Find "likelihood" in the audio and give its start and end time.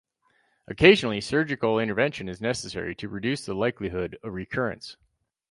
3.53-4.17